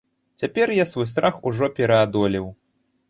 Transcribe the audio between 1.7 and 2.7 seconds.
пераадолеў.